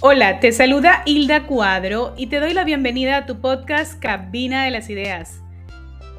[0.00, 4.70] Hola, te saluda Hilda Cuadro y te doy la bienvenida a tu podcast Cabina de
[4.70, 5.40] las Ideas.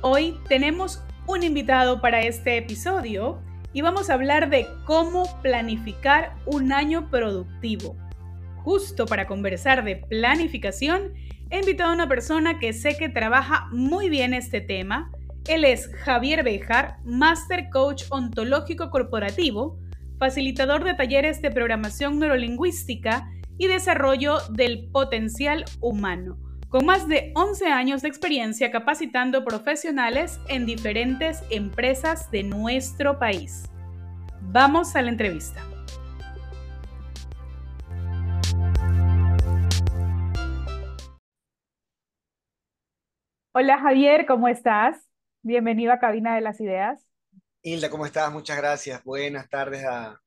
[0.02, 3.40] Hoy tenemos un invitado para este episodio
[3.74, 7.96] y vamos a hablar de cómo planificar un año productivo.
[8.64, 11.14] Justo para conversar de planificación,
[11.52, 15.12] he invitado a una persona que sé que trabaja muy bien este tema.
[15.48, 19.78] Él es Javier Bejar, Master Coach Ontológico Corporativo,
[20.18, 26.38] facilitador de talleres de programación neurolingüística y desarrollo del potencial humano,
[26.70, 33.64] con más de 11 años de experiencia capacitando profesionales en diferentes empresas de nuestro país.
[34.42, 35.62] Vamos a la entrevista.
[43.54, 45.10] Hola Javier, ¿cómo estás?
[45.42, 47.08] Bienvenido a Cabina de las Ideas.
[47.62, 48.32] Hilda, ¿cómo estás?
[48.32, 49.02] Muchas gracias.
[49.06, 50.20] Buenas tardes a,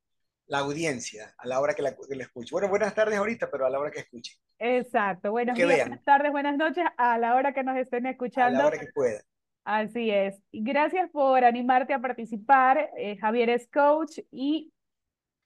[0.49, 2.49] la audiencia a la hora que la, escuche.
[2.51, 4.35] Bueno, buenas tardes ahorita, pero a la hora que escuche.
[4.57, 5.31] Exacto.
[5.31, 8.57] Buenos días, buenas tardes, buenas noches, a la hora que nos estén escuchando.
[8.57, 9.21] A la hora que pueda.
[9.63, 10.41] Así es.
[10.51, 12.89] Gracias por animarte a participar.
[12.97, 14.73] Eh, Javier es coach y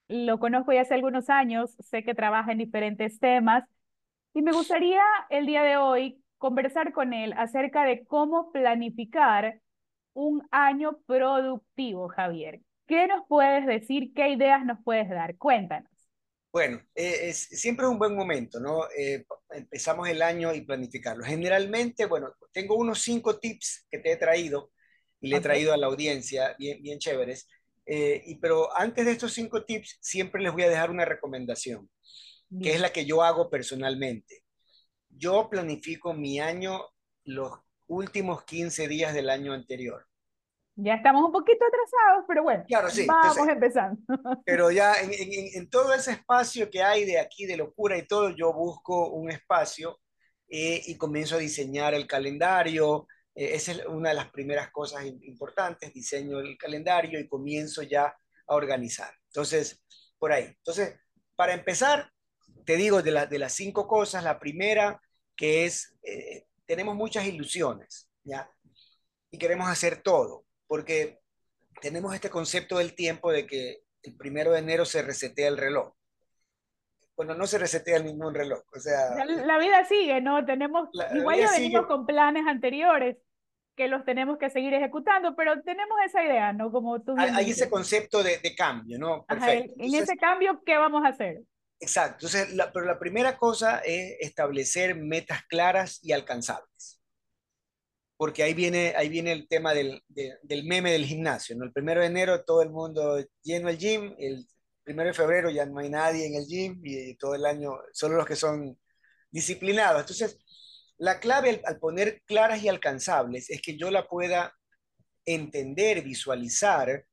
[0.08, 1.76] lo conozco ya hace algunos años.
[1.80, 3.64] Sé que trabaja en diferentes temas.
[4.32, 9.60] Y me gustaría el día de hoy conversar con él acerca de cómo planificar
[10.14, 12.62] un año productivo, Javier.
[12.86, 14.12] ¿Qué nos puedes decir?
[14.14, 15.36] ¿Qué ideas nos puedes dar?
[15.36, 15.90] Cuéntanos.
[16.52, 18.84] Bueno, eh, es, siempre es un buen momento, ¿no?
[18.96, 21.24] Eh, empezamos el año y planificarlo.
[21.24, 24.70] Generalmente, bueno, tengo unos cinco tips que te he traído
[25.20, 27.48] y le he traído a la audiencia, bien, bien chéveres.
[27.86, 31.90] Eh, y, pero antes de estos cinco tips, siempre les voy a dejar una recomendación,
[32.62, 34.44] que es la que yo hago personalmente.
[35.08, 36.86] Yo planifico mi año
[37.24, 37.52] los
[37.88, 40.06] últimos 15 días del año anterior.
[40.76, 43.06] Ya estamos un poquito atrasados, pero bueno, claro, sí.
[43.06, 44.00] vamos empezando.
[44.44, 48.06] Pero ya en, en, en, todo ese espacio que hay de aquí, de locura y
[48.06, 50.00] todo, yo busco un espacio
[50.48, 53.06] eh, y comienzo a diseñar el calendario.
[53.36, 58.06] Eh, esa es una de las primeras cosas importantes, diseño el calendario y comienzo ya
[58.46, 59.12] a organizar.
[59.28, 59.80] Entonces,
[60.18, 60.44] por ahí.
[60.44, 60.96] Entonces,
[61.36, 62.10] para empezar,
[62.66, 65.00] te digo de, la, de las cinco cosas, la primera
[65.36, 68.50] que es, eh, tenemos muchas ilusiones, ¿ya?
[69.30, 71.20] Y queremos hacer todo porque
[71.80, 75.92] tenemos este concepto del tiempo de que el primero de enero se resetea el reloj.
[77.16, 79.24] Bueno, no se resetea ningún reloj, o sea...
[79.24, 80.44] La, vida sigue, ¿no?
[80.44, 83.16] Tenemos, igual ya venimos con planes anteriores
[83.76, 86.72] que los tenemos que seguir ejecutando, pero tenemos esa idea, ¿no?
[86.72, 89.24] Como tú Hay, ese concepto de, cambio, ¿no?
[89.26, 89.74] Perfecto.
[89.78, 91.42] en ese cambio, ¿qué vamos a hacer?
[91.80, 92.26] Exacto.
[92.26, 97.00] Entonces, pero la primera cosa es establecer metas claras y alcanzables
[98.24, 101.66] porque ahí viene, ahí viene el tema del, del meme del gimnasio, ¿no?
[101.66, 104.48] El primero de enero todo el mundo lleno el gym, el
[104.82, 108.16] primero de febrero ya no hay nadie en el gym y todo el año solo
[108.16, 108.80] los que son
[109.30, 110.00] disciplinados.
[110.00, 110.38] Entonces,
[110.96, 114.54] la clave al, poner claras y alcanzables es que yo la pueda
[115.26, 117.04] entender, visualizar,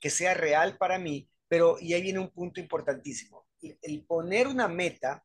[0.00, 3.44] que sea real para mí, pero y ahí viene un punto importantísimo.
[3.60, 5.24] el poner una meta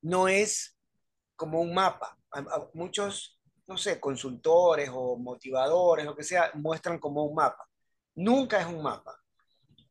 [0.00, 0.78] no es
[1.36, 2.16] como un mapa.
[2.72, 3.39] Muchos
[3.70, 7.68] no sé, consultores o motivadores, lo que sea, muestran como un mapa.
[8.16, 9.16] Nunca es un mapa.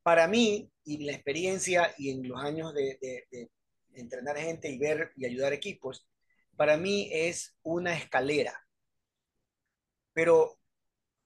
[0.02, 2.98] Para mí, y la experiencia y en los años de,
[3.94, 6.06] entrenar gente y ver y ayudar equipos,
[6.56, 8.52] para mí es una escalera.
[10.12, 10.58] Pero,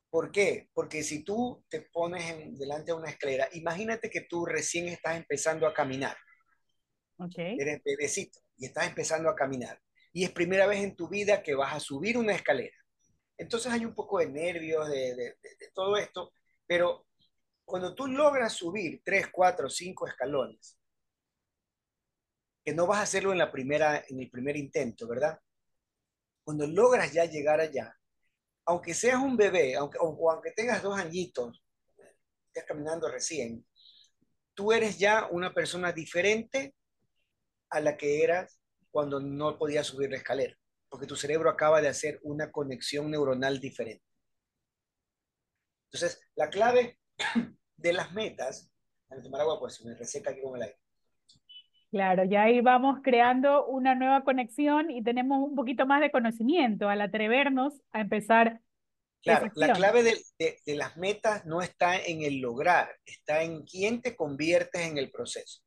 [0.08, 0.68] ¿por qué?
[0.72, 5.66] Porque si tú te pones delante de una escalera, imagínate que tú recién estás empezando
[5.66, 6.16] a caminar.
[7.18, 7.56] Okay.
[7.58, 9.76] Eres bebecito y estás empezando a caminar
[10.14, 12.76] y es primera vez en tu vida que vas a subir una escalera.
[13.36, 15.36] Entonces hay un poco de nervios de,
[15.74, 16.32] todo esto,
[16.66, 17.08] pero
[17.64, 20.78] cuando tú logras subir tres, cuatro, cinco escalones,
[22.64, 25.36] que no vas a hacerlo en, la primera, en el primer intento, ¿verdad?
[26.44, 27.92] Cuando logras ya llegar allá,
[28.66, 31.60] aunque seas un bebé, aunque, o, aunque tengas dos añitos,
[32.46, 33.66] estés caminando recién,
[34.54, 36.72] tú eres ya una persona diferente
[37.70, 38.60] a la que eras
[38.94, 40.56] cuando no podías subir la escalera,
[40.88, 44.04] porque tu cerebro acaba de hacer una conexión neuronal diferente.
[45.90, 47.00] Entonces, la clave
[47.76, 48.72] de las metas,
[49.10, 50.78] a tomar agua, pues me reseca aquí con el aire.
[51.90, 56.88] Claro, ya ahí vamos creando una nueva conexión y tenemos un poquito más de conocimiento
[56.88, 58.60] al atrevernos a empezar.
[59.24, 64.00] Claro, la clave de, de, las metas no está en el lograr, está en quién
[64.02, 65.63] te conviertes en el proceso.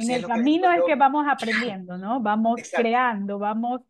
[0.00, 2.20] En el camino es que vamos aprendiendo, ¿no?
[2.20, 3.82] Vamos creando, vamos.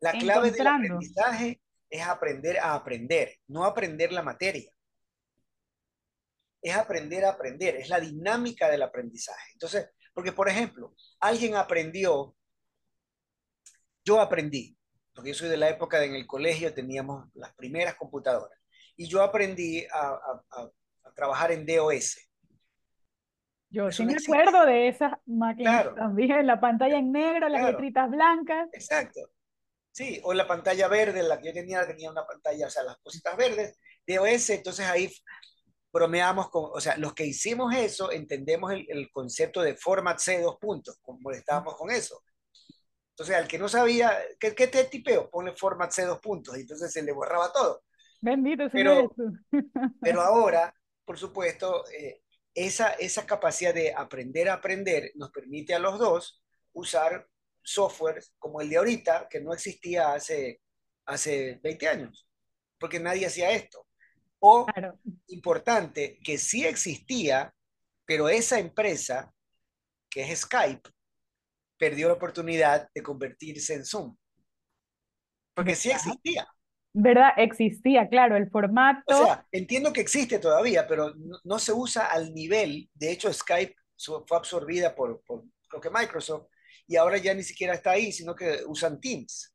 [0.00, 4.72] La clave del aprendizaje es aprender a aprender, no aprender la materia.
[6.60, 9.52] Es aprender a aprender, es la dinámica del aprendizaje.
[9.52, 12.34] Entonces, Porque, por ejemplo, alguien aprendió,
[14.04, 14.76] yo aprendí,
[15.14, 18.58] porque yo soy de la época en el colegio teníamos las primeras computadoras,
[18.96, 20.18] y yo aprendí a,
[21.14, 22.18] trabajar en DOS.
[23.72, 28.68] Yo sí me acuerdo de esas máquinas también, la pantalla en negro, las letritas blancas.
[28.74, 29.20] Exacto.
[29.90, 32.98] Sí, o la pantalla verde, la que yo tenía, tenía una pantalla, o sea, las
[32.98, 35.10] cositas verdes, DOS, entonces ahí
[35.90, 40.40] bromeamos con, o sea, los que hicimos eso entendemos el, el concepto de format C
[40.40, 42.22] dos puntos, como estábamos con eso.
[43.12, 45.30] Entonces, al que no sabía, ¿qué, qué te tipeo?
[45.30, 47.82] Ponle format C dos puntos, y entonces se le borraba todo.
[48.20, 49.14] Bendito sea pero,
[50.00, 52.21] pero ahora, por supuesto, eh,
[52.54, 57.28] esa, esa capacidad de aprender a aprender nos permite a los dos usar
[57.62, 60.60] software como el de ahorita, que no existía hace,
[61.06, 62.28] hace 20 años,
[62.78, 63.86] porque nadie hacía esto.
[64.40, 64.66] O,
[65.28, 67.54] importante, que sí existía,
[68.04, 69.32] pero esa empresa,
[70.10, 70.90] que es Skype,
[71.78, 74.16] perdió la oportunidad de convertirse en Zoom.
[75.54, 76.48] Porque sí existía.
[76.94, 77.30] ¿Verdad?
[77.38, 79.02] Existía, claro, el formato.
[79.06, 82.90] O sea, entiendo que existe todavía, pero no, se usa al nivel.
[82.94, 86.48] De hecho, Skype fue absorbida por, por, creo que Microsoft,
[86.86, 89.54] y ahora ya ni siquiera está ahí, sino que usan Teams.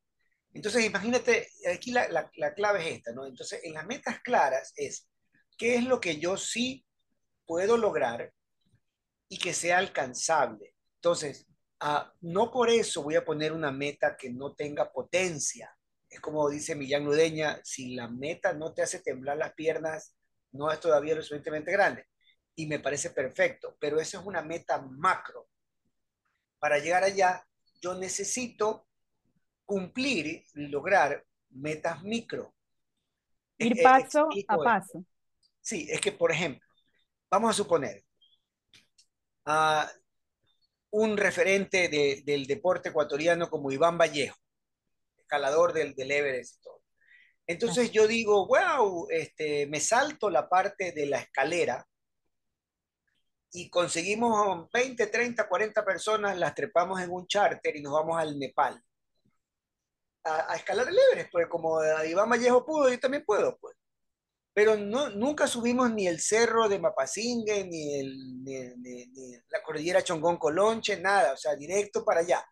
[0.52, 3.26] Entonces, imagínate, aquí la, la, clave es esta, ¿no?
[3.26, 5.08] Entonces, en las metas claras es,
[5.56, 6.84] ¿qué es lo que yo sí
[7.46, 8.32] puedo lograr
[9.28, 10.74] y que sea alcanzable?
[10.96, 11.46] Entonces,
[11.80, 15.77] ah, no por eso voy a poner una meta que no tenga potencia.
[16.08, 20.16] Es como dice Millán Ludeña, si la meta no te hace temblar las piernas,
[20.52, 22.06] no es todavía lo suficientemente grande.
[22.54, 25.48] Y me parece perfecto, pero eso es una meta macro
[26.58, 27.46] para llegar allá,
[27.80, 28.86] yo necesito
[29.64, 32.54] cumplir y lograr metas micro.
[33.58, 35.04] Ir paso a paso.
[35.60, 36.66] Sí, es que, por ejemplo,
[37.30, 38.04] vamos a suponer
[39.44, 39.90] a
[40.90, 41.88] un referente
[42.24, 44.36] del deporte ecuatoriano como Iván Vallejo,
[45.28, 46.82] escalador del, del Everest y todo.
[47.46, 51.86] Entonces yo digo, wow, este, me salto la parte de la escalera
[53.52, 58.38] y conseguimos 20, 30, 40 personas, las trepamos en un charter y nos vamos al
[58.38, 58.82] Nepal.
[60.24, 63.74] A, escalar el Everest, pues como Iván Vallejo pudo, yo también puedo, pues.
[64.52, 70.36] Pero no, nunca subimos ni el cerro de Mapasingue, ni, el, ni, la cordillera Chongón
[70.36, 72.44] Colonche, nada, o sea, directo para allá.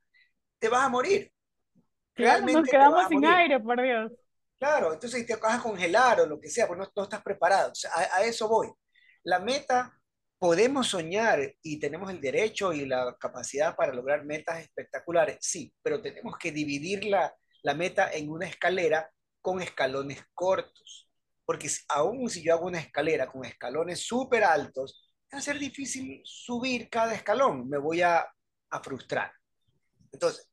[0.58, 1.30] Te vas a morir.
[2.16, 4.12] Realmente nos quedamos sin aire, por Dios.
[4.58, 7.72] Claro, entonces te vas a congelar o lo que sea, pues no, no estás preparado.
[7.94, 8.72] a, a eso voy.
[9.22, 9.96] La meta
[10.38, 16.02] Podemos soñar y tenemos el derecho y la capacidad para lograr metas espectaculares, sí, pero
[16.02, 19.10] tenemos que dividir la, la meta en una escalera
[19.40, 21.08] con escalones cortos,
[21.46, 26.20] porque aún si yo hago una escalera con escalones súper altos, va a ser difícil
[26.22, 28.26] subir cada escalón, me voy a,
[28.70, 29.32] a frustrar.
[30.12, 30.50] Entonces,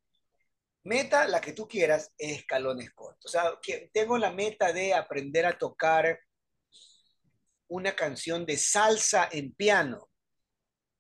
[0.84, 3.26] meta, la que tú quieras, es escalones cortos.
[3.26, 6.20] O sea, que tengo la meta de aprender a tocar
[7.68, 10.10] una canción de salsa en piano,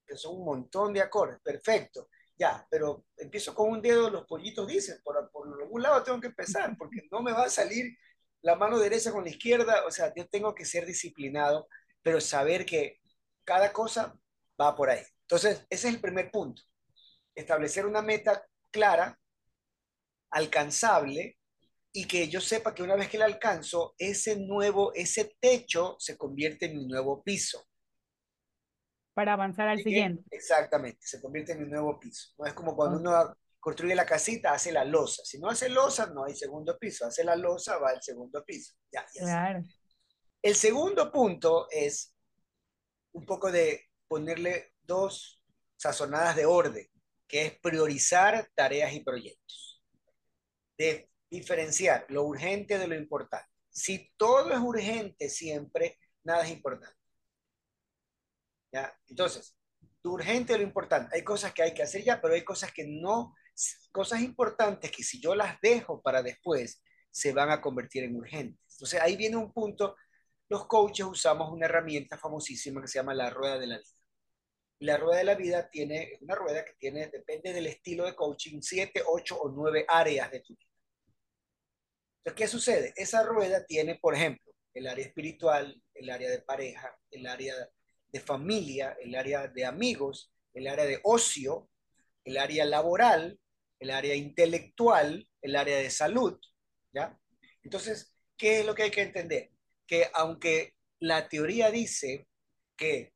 [0.05, 2.09] que son un montón de acordes, perfecto.
[2.35, 6.27] Ya, pero empiezo con un dedo, los pollitos dicen, por, por algún lado tengo que
[6.27, 7.95] empezar, porque no me va a salir
[8.41, 11.67] la mano derecha con la izquierda, o sea, yo tengo que ser disciplinado,
[12.01, 12.99] pero saber que
[13.45, 14.15] cada cosa
[14.59, 15.03] va por ahí.
[15.21, 16.61] Entonces, ese es el primer punto,
[17.35, 19.17] establecer una meta clara,
[20.33, 21.37] alcanzable,
[21.93, 26.17] y que yo sepa que una vez que la alcanzo, ese nuevo, ese techo se
[26.17, 27.63] convierte en mi nuevo piso.
[29.13, 30.23] Para avanzar al siguiente.
[30.31, 32.33] exactamente, se convierte en mi nuevo piso.
[32.39, 35.23] No es como cuando uno construye la casita, hace la losa.
[35.23, 37.05] Si no hace losa, no hay segundo piso.
[37.05, 38.73] Hace la losa, va al segundo piso.
[38.91, 39.61] Ya, claro.
[40.41, 42.13] El segundo punto es
[43.13, 45.41] un poco de ponerle dos
[45.77, 46.87] sazonadas de orden,
[47.27, 49.72] que es priorizar tareas y proyectos.
[51.29, 53.49] Diferenciar lo urgente de lo importante.
[53.69, 56.95] Si todo es urgente siempre, nada es importante.
[58.71, 58.93] ¿Ya?
[59.07, 59.55] Entonces,
[60.03, 61.15] lo urgente de lo importante.
[61.15, 63.33] Hay cosas que hay que hacer ya, pero hay cosas que no,
[63.91, 68.59] cosas importantes que si yo las dejo para después, se van a convertir en urgentes.
[68.75, 69.95] Entonces, ahí viene un punto.
[70.49, 73.89] Los coaches usamos una herramienta famosísima que se llama la rueda de la vida.
[74.79, 78.61] la rueda de la vida tiene, una rueda que tiene, depende del estilo de coaching,
[78.61, 80.72] siete, ocho o nueve áreas de tu vida.
[82.23, 82.93] Entonces, ¿qué sucede?
[82.95, 87.53] Esa rueda tiene, por ejemplo, el área espiritual, el área de pareja, el área
[88.11, 91.69] de familia, el área de amigos, el área de ocio,
[92.23, 93.37] el área laboral,
[93.79, 96.39] el área intelectual, el área de salud,
[96.93, 97.19] ¿ya?
[97.61, 99.51] Entonces, ¿qué es lo que hay que entender?
[99.85, 102.27] Que aunque la teoría dice
[102.77, 103.13] que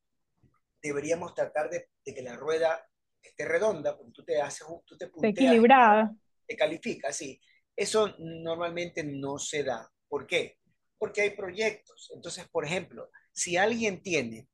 [0.82, 2.86] deberíamos tratar de, que la rueda
[3.22, 6.14] esté redonda, porque tú te haces, tú te punteas, equilibrada,
[6.46, 7.40] te califica, sí.
[7.78, 9.88] Eso normalmente no se da.
[10.10, 10.58] ¿Por qué?
[10.98, 12.12] Porque hay proyectos.
[12.16, 14.50] Entonces, por ejemplo, si alguien tiene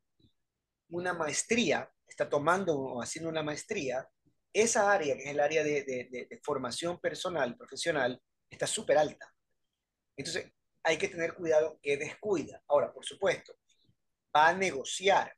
[0.90, 4.06] una maestría, está tomando o haciendo una maestría,
[4.52, 9.34] esa área, que es el área de, formación personal, profesional, está súper alta.
[10.18, 10.52] Entonces,
[10.84, 12.62] hay que tener cuidado que descuida.
[12.68, 13.54] Ahora, por supuesto,
[14.36, 15.34] va a negociar,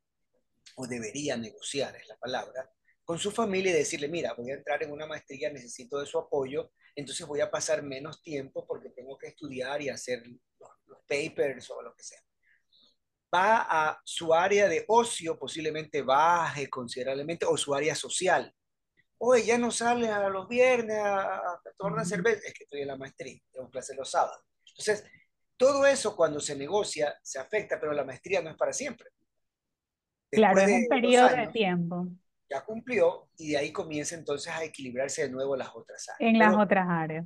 [0.75, 2.69] o debería negociar, es la palabra,
[3.05, 6.17] con su familia y decirle, mira, voy a entrar en una maestría, necesito de su
[6.17, 10.41] apoyo, entonces voy a pasar menos tiempo porque tengo que estudiar y hacer los,
[11.07, 12.19] papers o lo que sea.
[13.33, 18.51] Va a su área de ocio, posiblemente baje considerablemente, o su área social.
[19.19, 22.87] Oye, ya no sale a los viernes a, tomar una cerveza, es que estoy en
[22.87, 24.43] la maestría, tengo clase los sábados.
[24.69, 25.05] Entonces,
[25.57, 29.11] todo eso cuando se negocia se afecta, pero la maestría no es para siempre.
[30.31, 32.07] claro, es un periodo de tiempo.
[32.49, 36.33] Ya cumplió y de ahí comienza entonces a equilibrarse de nuevo las otras áreas.
[36.33, 37.25] En las otras áreas.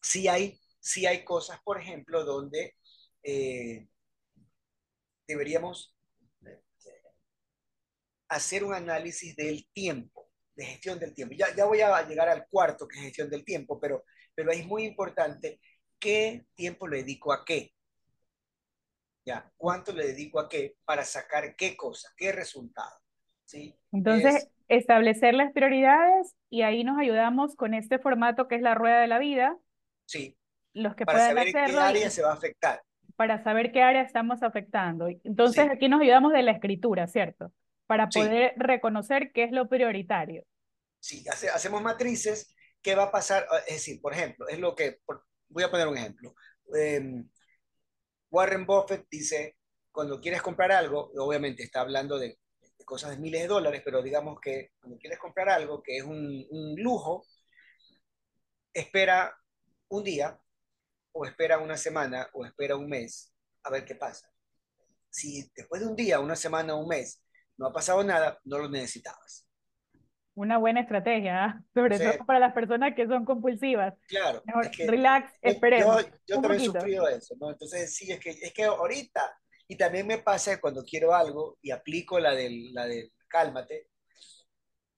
[0.00, 2.76] Sí hay, sí hay cosas, por ejemplo, donde
[3.22, 3.88] eh,
[5.26, 5.96] deberíamos
[6.46, 6.62] eh,
[8.28, 11.34] hacer un análisis del tiempo, de gestión del tiempo.
[11.36, 14.64] Ya, ya voy a llegar al cuarto, que es gestión del tiempo, pero, pero es
[14.66, 15.60] muy importante
[15.98, 17.74] qué tiempo le dedico a qué.
[19.24, 22.98] Ya, cuánto le dedico a qué para sacar qué cosa, qué resultado.
[23.50, 23.76] ¿Sí?
[23.92, 29.00] Entonces, establecer las prioridades y ahí nos ayudamos con este formato que es la rueda
[29.00, 29.56] de la vida.
[30.06, 30.36] Sí.
[30.72, 32.82] Los que para puedan saber qué área se va a afectar.
[33.16, 35.08] Para saber qué área estamos afectando.
[35.24, 37.52] Entonces, aquí nos ayudamos de la escritura, ¿cierto?
[37.86, 40.44] Para poder reconocer qué es lo prioritario.
[41.00, 42.54] Sí, hacemos matrices.
[42.80, 43.46] ¿Qué va a pasar?
[43.66, 45.00] Es decir, por ejemplo, es lo que,
[45.48, 46.34] voy a poner un ejemplo.
[46.72, 47.28] Em,
[48.30, 49.56] Warren Buffett dice,
[49.90, 52.38] cuando quieres comprar algo, obviamente está hablando de,
[52.84, 56.46] cosas de miles de dólares, pero digamos que cuando quieres comprar algo que es un,
[56.50, 57.24] un lujo,
[58.72, 59.36] espera
[59.88, 60.38] un día,
[61.12, 63.32] o espera una semana, o espera un mes,
[63.64, 64.30] a ver qué pasa.
[65.10, 67.22] Si después de un día, una semana o un mes
[67.56, 69.46] no ha pasado nada, no lo necesitabas
[70.40, 71.62] una buena estrategia, ¿ah?
[71.74, 73.94] sobre todo para las personas que son compulsivas.
[74.08, 74.42] Claro.
[74.86, 76.06] relax, esperemos.
[76.26, 77.50] Yo, también he sufrido eso, ¿no?
[77.50, 79.38] Entonces, sí, es que, es que ahorita,
[79.70, 83.88] y también me pasa cuando quiero algo y aplico la del, la del cálmate,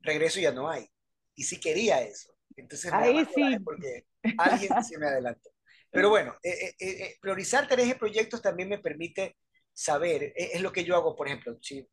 [0.01, 0.87] regreso y ya no hay.
[1.35, 2.33] Y sí quería eso.
[2.57, 3.59] Entonces, Ahí sí.
[3.63, 4.07] porque
[4.39, 5.51] alguien se me adelantó.
[5.91, 9.37] Pero bueno, eh, eh, eh, priorizar tareas y proyectos también me permite
[9.75, 11.87] saber, es lo que yo hago, por ejemplo, si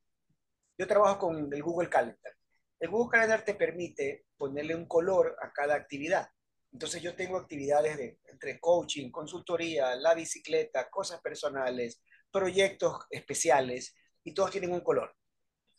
[0.77, 2.33] yo trabajo con el Google Calendar
[2.79, 6.29] el Google Calendar te permite ponerle un color a cada actividad.
[6.71, 14.33] Entonces yo tengo actividades de, entre coaching, consultoría, la bicicleta, cosas personales, proyectos especiales y
[14.33, 15.15] todos tienen un color.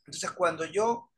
[0.07, 1.11] Entonces cuando yo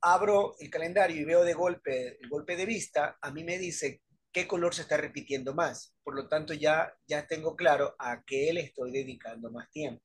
[0.00, 4.02] abro el calendario y veo de golpe el golpe de vista, a mí me dice
[4.32, 5.96] qué color se está repitiendo más.
[6.04, 10.02] Por lo tanto ya, ya tengo claro a qué le estoy dedicando más tiempo.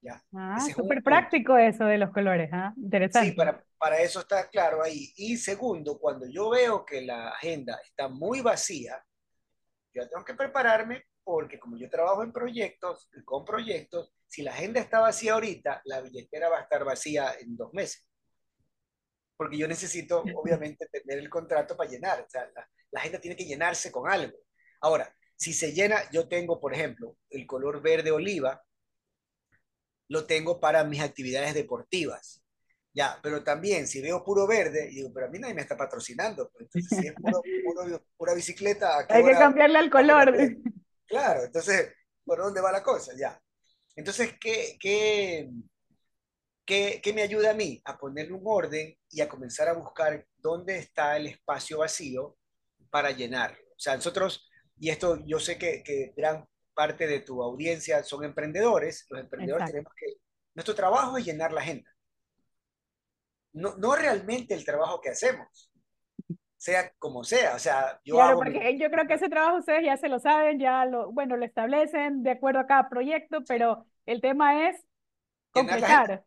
[0.00, 0.22] ¿ya?
[0.34, 2.72] Ah, súper práctico eso de los colores, ¿ah?
[2.76, 3.30] Interesante.
[3.30, 5.12] Sí, para, para eso está claro ahí.
[5.16, 9.04] Y segundo, cuando yo veo que la agenda está muy vacía,
[9.94, 14.52] yo tengo que prepararme porque como yo trabajo en proyectos y con proyectos, si la
[14.52, 18.08] agenda está vacía ahorita, la billetera va a estar vacía en dos meses.
[19.36, 22.22] Porque yo necesito, obviamente, tener el contrato para llenar.
[22.22, 24.38] O sea, la, la agenda tiene que llenarse con algo.
[24.80, 28.64] Ahora, si se llena, yo tengo, por ejemplo, el color verde oliva,
[30.08, 32.42] lo tengo para mis actividades deportivas.
[32.94, 36.50] Ya, pero también si veo puro verde, digo, pero a mí nadie me está patrocinando.
[36.50, 37.14] Pues, entonces, si es
[38.16, 40.34] pura bicicleta, hay que cambiarle el color.
[41.08, 41.92] Claro, entonces,
[42.24, 43.12] ¿por dónde va la cosa?
[43.18, 43.40] Ya.
[43.96, 45.50] Entonces, ¿qué, qué,
[46.64, 47.80] qué, qué me ayuda a mí?
[47.84, 52.36] A ponerle un orden y a comenzar a buscar dónde está el espacio vacío
[52.90, 53.58] para llenarlo.
[53.70, 54.48] O sea, nosotros,
[54.78, 59.66] y esto yo sé que, que gran parte de tu audiencia son emprendedores, los emprendedores
[59.66, 60.20] tenemos que,
[60.54, 61.90] nuestro trabajo es llenar la agenda
[63.52, 65.67] no, no realmente el trabajo que hacemos,
[66.58, 67.54] sea como sea.
[67.54, 70.58] O sea, yo claro, porque yo creo que ese trabajo ustedes ya se lo saben,
[70.58, 74.84] ya lo, bueno, lo establecen de acuerdo a cada proyecto, pero el tema es
[75.52, 76.24] concretar.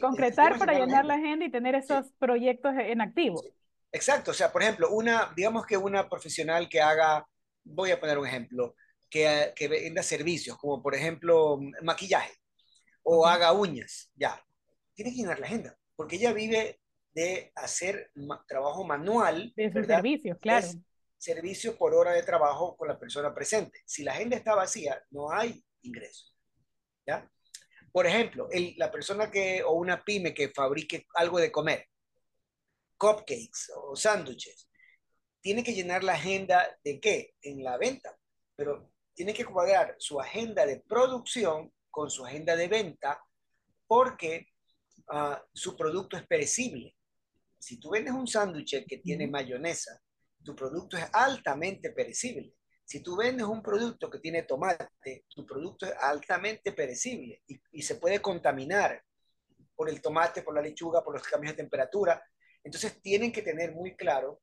[0.00, 3.40] concretar para llenar la agenda y tener esos proyectos en activo.
[3.90, 7.26] Exacto, o sea, por ejemplo, una, digamos que una profesional que haga,
[7.64, 8.74] voy a poner un ejemplo,
[9.08, 12.34] que, que venda servicios, como por ejemplo maquillaje,
[13.02, 14.38] o haga uñas, ya,
[14.92, 16.78] tiene que llenar la agenda porque ella vive
[17.18, 18.12] de hacer
[18.46, 19.52] trabajo manual.
[19.56, 20.68] De sus servicios, claro.
[21.16, 23.82] servicio por hora de trabajo con la persona presente.
[23.84, 26.26] Si la agenda está vacía, no hay ingreso.
[27.04, 27.28] ¿ya?
[27.90, 31.88] Por ejemplo, la persona que, o una pyme que fabrique algo de comer,
[32.96, 34.70] cupcakes o sándwiches.
[35.40, 37.34] Tiene que llenar la agenda de qué?
[37.42, 38.16] En la venta.
[38.54, 43.20] Pero tiene que cuadrar su agenda de producción con su agenda de venta
[43.88, 44.52] porque
[45.12, 46.94] uh, su producto es perecible.
[47.58, 50.00] Si tú vendes un sándwich que tiene mayonesa,
[50.44, 52.54] tu producto es altamente perecible.
[52.84, 57.82] Si tú vendes un producto que tiene tomate, tu producto es altamente perecible y, y,
[57.82, 59.02] se puede contaminar
[59.74, 62.22] por el tomate, por la lechuga, por los cambios de temperatura.
[62.64, 64.40] Entonces tienen que tener muy claro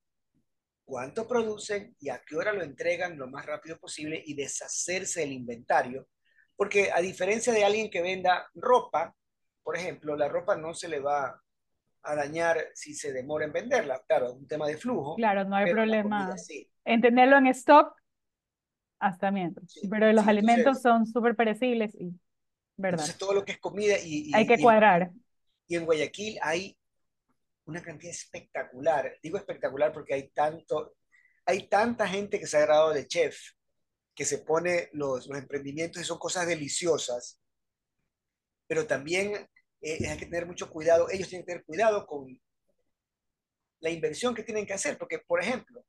[0.84, 5.31] cuánto producen y a qué hora lo entregan lo más rápido posible y deshacerse del
[5.31, 6.07] inventario.
[6.55, 9.15] Porque a diferencia de alguien que venda ropa,
[9.63, 11.41] por ejemplo, la ropa no se le va
[12.06, 14.02] a dañar si se demora en venderla.
[14.08, 15.16] Claro, es un tema de flujo.
[15.16, 16.36] Claro, no hay problema
[16.86, 17.96] en tenerlo en stock
[19.00, 19.74] hasta mientras.
[19.90, 22.14] pero los alimentos son súper perecibles y,
[22.78, 23.02] ¿verdad?
[23.02, 24.32] Entonces todo lo que es comida y...
[24.34, 25.12] hay que cuadrar.
[25.68, 26.78] Y en Guayaquil hay
[27.66, 29.18] una cantidad espectacular.
[29.22, 30.96] Digo espectacular porque hay tanto,
[31.46, 33.38] hay tanta gente que se ha graduado de chef,
[34.14, 37.42] que se pone los, los emprendimientos y son cosas deliciosas,
[38.68, 39.48] pero también
[39.86, 42.42] eh, hay que tener mucho cuidado, ellos tienen que tener cuidado con
[43.82, 45.86] la inversión que tienen que hacer, porque, por ejemplo,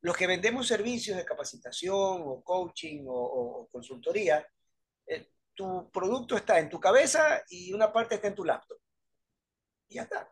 [0.00, 4.44] los que vendemos servicios de capacitación o coaching o, consultoría,
[5.06, 8.78] eh, tu producto está en tu cabeza y una parte está en tu laptop.
[9.88, 10.28] Y ya está.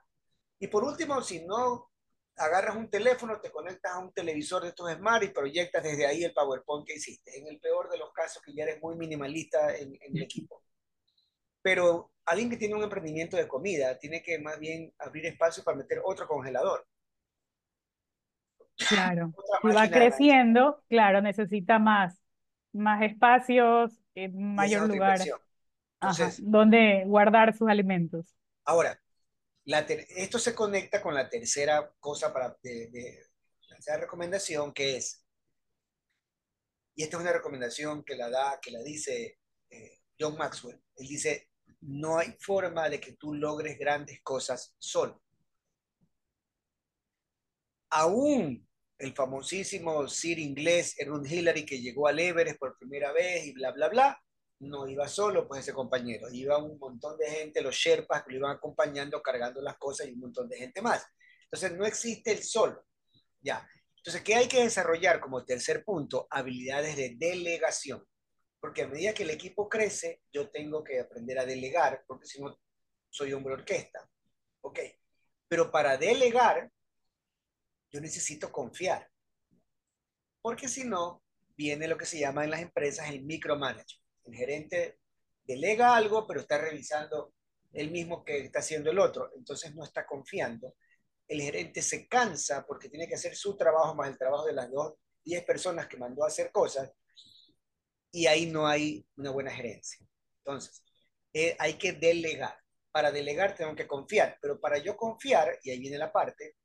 [0.58, 1.92] Y por último, si no
[2.34, 6.24] agarras un teléfono, te conectas a un televisor de estos smart y proyectas desde ahí
[6.24, 7.38] el PowerPoint que hiciste.
[7.38, 10.64] En el peor de los casos, que ya eres muy minimalista en, en el equipo.
[11.62, 15.76] Pero alguien que tiene un emprendimiento de comida tiene que más bien abrir espacio para
[15.76, 16.86] meter otro congelador.
[18.88, 19.32] Claro,
[19.64, 22.22] y va creciendo, claro, necesita más,
[22.72, 24.00] más espacios,
[24.32, 25.18] mayor lugar.
[26.38, 28.34] donde guardar sus alimentos.
[28.64, 28.98] Ahora,
[30.16, 33.26] esto se conecta con la tercera cosa para de,
[33.86, 35.24] la recomendación que es,
[36.94, 39.38] y esta es una recomendación que la da, que la dice
[39.68, 41.49] eh, John Maxwell, él dice,
[41.82, 45.22] no hay forma de que tú logres grandes cosas solo.
[47.90, 53.52] Aún el famosísimo Sir inglés Edwin Hillary que llegó al Everest por primera vez y
[53.52, 54.22] bla, bla, bla,
[54.60, 58.38] no iba solo, pues ese compañero, iba un montón de gente, los Sherpas que lo
[58.38, 61.04] iban acompañando, cargando las cosas y un montón de gente más.
[61.44, 62.84] Entonces no existe el solo.
[63.40, 63.66] Ya.
[63.96, 66.26] Entonces, ¿qué hay que desarrollar como tercer punto?
[66.30, 68.06] Habilidades de delegación
[68.60, 72.40] porque a medida que el equipo crece, yo tengo que aprender a delegar, porque si
[72.42, 72.58] no,
[73.08, 74.08] soy hombre orquesta.
[74.60, 74.78] Ok,
[75.48, 76.70] pero para delegar,
[77.90, 79.10] yo necesito confiar,
[80.42, 81.22] porque si no,
[81.56, 84.06] viene lo que se llama en las empresas el micromanagement.
[84.24, 84.98] El gerente
[85.44, 87.34] delega algo, pero está revisando
[87.72, 90.74] el mismo que está haciendo el otro, entonces no está confiando.
[91.26, 94.70] El gerente se cansa porque tiene que hacer su trabajo más el trabajo de las
[94.70, 94.94] dos,
[95.24, 96.90] diez personas que mandó a hacer cosas,
[98.12, 100.06] y ahí no hay una buena gerencia.
[100.38, 100.82] Entonces,
[101.32, 102.56] eh, hay que delegar.
[102.92, 106.56] Para delegar tengo que confiar, pero para yo confiar, y ahí viene la parte,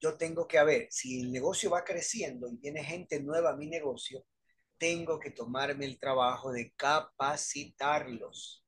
[0.00, 3.68] yo tengo que, ver, si el negocio va creciendo y viene gente nueva a mi
[3.68, 4.26] negocio,
[4.78, 8.64] tengo que tomarme el trabajo de capacitarlos,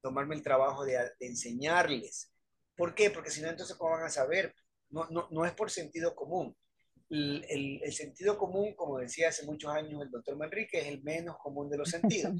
[0.00, 2.32] tomarme el trabajo de, enseñarles.
[2.76, 3.10] ¿Por qué?
[3.10, 4.54] Porque si no, entonces, ¿cómo van a saber?
[4.90, 6.56] No, no, no es por sentido común
[7.10, 11.38] el, el, sentido común, como decía hace muchos años el doctor Manrique, es el menos
[11.38, 12.34] común de los sentidos.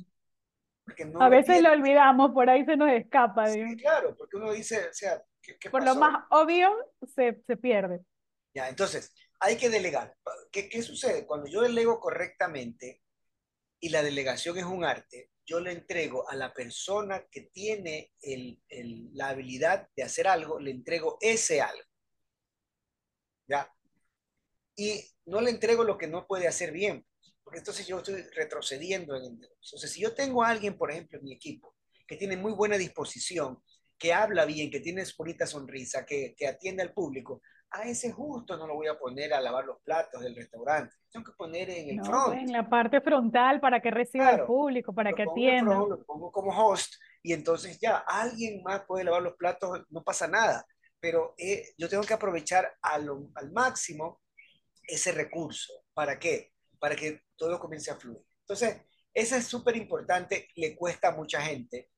[1.20, 3.46] a veces lo olvidamos, por ahí se nos escapa.
[3.46, 6.74] Sí, claro, porque uno dice, o sea, ¿qué, por lo más obvio
[7.14, 8.00] se, se, pierde.
[8.54, 10.14] Ya, entonces, hay que delegar.
[10.50, 11.26] ¿Qué, ¿Qué sucede?
[11.26, 13.02] Cuando yo delego correctamente
[13.80, 18.60] y la delegación es un arte, yo le entrego a la persona que tiene el,
[18.68, 21.82] el, la habilidad de hacer algo, le entrego ese algo.
[23.46, 23.72] ¿Ya?
[24.78, 27.04] Y no le entrego lo que no puede hacer bien,
[27.42, 29.56] porque entonces yo estoy retrocediendo en el negocio.
[29.64, 31.74] Entonces, si yo tengo a alguien, por ejemplo, en mi equipo,
[32.06, 33.60] que tiene muy buena disposición,
[33.98, 38.56] que habla bien, que tiene bonita sonrisa, que, que atiende al público, a ese justo
[38.56, 40.94] no lo voy a poner a lavar los platos del restaurante.
[41.10, 42.38] Tengo que poner en el front.
[42.38, 45.74] En la parte frontal para que reciba al público, para que atienda.
[45.74, 50.28] lo pongo como host y entonces ya alguien más puede lavar los platos, no pasa
[50.28, 50.64] nada.
[51.00, 53.08] Pero eh, yo tengo que aprovechar al
[53.52, 54.20] máximo
[54.88, 55.84] ese recurso.
[55.94, 56.52] ¿Para qué?
[56.80, 58.24] Para que todo comience a fluir.
[58.40, 58.80] Entonces,
[59.14, 61.90] eso es súper importante, le cuesta a mucha gente,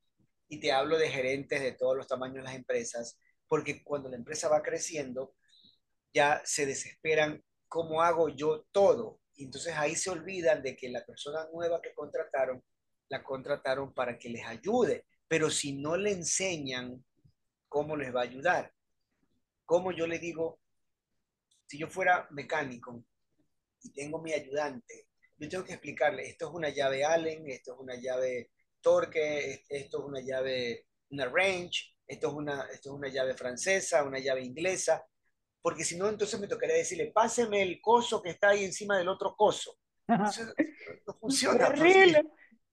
[0.49, 4.17] y te hablo de gerentes de todos los tamaños de las empresas, porque cuando la
[4.17, 5.35] empresa va creciendo,
[6.13, 9.21] ya se desesperan, ¿cómo hago yo todo?
[9.37, 12.63] Y entonces ahí se olvidan de que la persona nueva que contrataron,
[13.09, 17.05] la contrataron para que les ayude, pero si no le enseñan,
[17.69, 18.73] ¿cómo les va a ayudar?
[19.71, 20.59] cómo yo le digo,
[21.71, 23.05] si yo fuera mecánico
[23.81, 25.07] y tengo mi ayudante,
[25.37, 29.99] yo tengo que explicarle, esto es una llave Allen, esto es una llave Torque, esto
[30.01, 34.43] es una llave, una Range, esto es una, esto es una llave francesa, una llave
[34.43, 35.07] inglesa,
[35.63, 39.09] porque si no, entonces me tocaría decirle, páseme el coso que está ahí encima del
[39.09, 39.79] otro coso.
[40.09, 40.43] Eso
[41.07, 41.69] no funciona.
[41.69, 42.25] Pues, Terrible.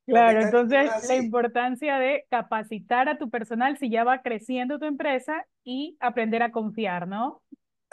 [0.08, 5.46] Claro, entonces la importancia de capacitar a tu personal si ya va creciendo tu empresa
[5.64, 7.44] y aprender a confiar, ¿no?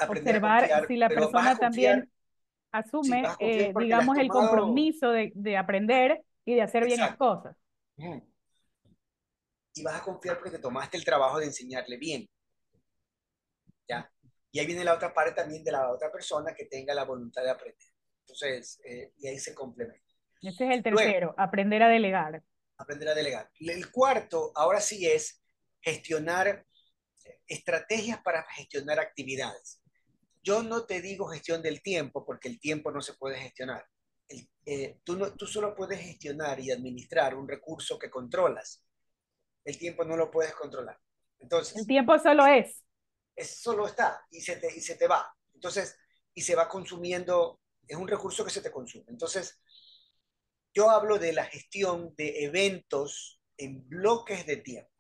[0.09, 2.11] Observar si la persona también
[2.73, 7.57] asume, eh, digamos, el compromiso de, de, aprender y de hacer bien las cosas.
[9.77, 12.29] Y vas a confiar porque te tomaste el trabajo de enseñarle bien.
[13.89, 14.11] ¿Ya?
[14.51, 17.43] Y ahí viene la otra parte también de la otra persona que tenga la voluntad
[17.43, 17.89] de aprender.
[18.21, 20.01] Entonces, eh, y ahí se complementa.
[20.41, 22.43] Ese es el tercero, aprender a delegar.
[22.77, 23.51] Aprender a delegar.
[23.61, 25.43] El cuarto, ahora sí es
[25.81, 26.67] gestionar
[27.47, 29.81] estrategias para gestionar actividades.
[30.45, 33.83] Yo no te digo gestión del tiempo, porque el tiempo no se puede gestionar.
[34.67, 38.85] Eh, tú, no, tú solo puedes gestionar y administrar un recurso que controlas.
[39.65, 41.01] El tiempo no lo puedes controlar.
[41.39, 42.85] Entonces, el tiempo solo es.
[43.35, 45.35] Es solo está y se te, y se te va.
[45.55, 45.97] Entonces,
[46.35, 49.07] y se va consumiendo, es un recurso que se te consume.
[49.09, 49.59] Entonces,
[50.75, 54.91] yo hablo de la gestión de eventos en bloques de tiempo.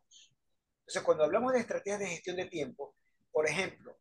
[0.80, 2.96] Entonces, cuando hablamos de estrategias de gestión de tiempo,
[3.30, 3.98] por ejemplo,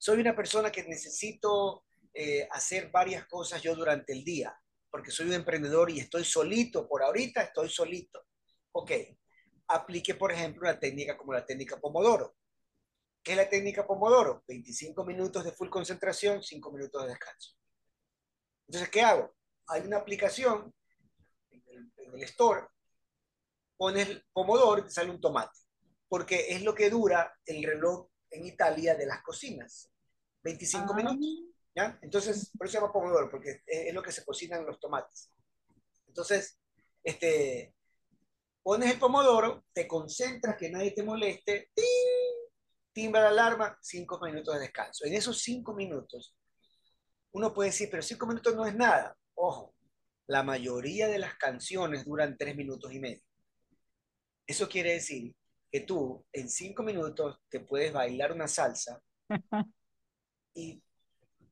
[0.00, 1.84] soy una persona que necesito
[2.14, 4.58] eh, hacer varias cosas yo durante el día,
[4.90, 8.24] porque soy un emprendedor y estoy solito, por ahorita estoy solito.
[8.72, 8.92] Ok,
[9.68, 12.34] aplique, por ejemplo, una técnica como la técnica Pomodoro.
[13.22, 14.42] ¿Qué es la técnica Pomodoro?
[14.48, 17.52] 25 minutos de full concentración, 5 minutos de descanso.
[18.68, 19.34] Entonces, ¿qué hago?
[19.68, 20.74] Hay una aplicación
[21.50, 22.66] en el, store,
[23.76, 25.58] pones Pomodoro y te sale un tomate,
[26.08, 29.90] porque es lo que dura el reloj en Italia de las cocinas.
[30.42, 30.96] 25 ah.
[30.96, 31.26] minutos.
[31.74, 31.98] ¿ya?
[32.02, 35.30] Entonces, por eso se llama Pomodoro, porque es, lo que se cocinan los tomates.
[36.06, 36.58] Entonces,
[37.02, 37.74] este,
[38.62, 41.70] pones el Pomodoro, te concentras, que nadie te moleste,
[42.92, 45.04] timba la alarma, cinco minutos de descanso.
[45.06, 46.36] En esos cinco minutos,
[47.32, 49.16] uno puede decir, pero cinco minutos no es nada.
[49.34, 49.74] Ojo,
[50.26, 53.22] la mayoría de las canciones duran tres minutos y medio.
[54.46, 55.34] Eso quiere decir
[55.70, 59.00] que tú en cinco minutos te puedes bailar una salsa
[60.54, 60.82] y